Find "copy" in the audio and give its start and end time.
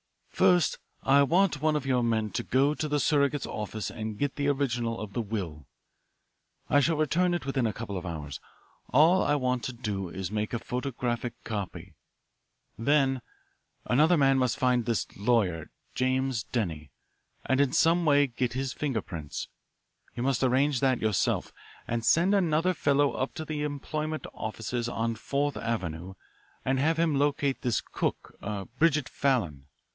11.43-11.93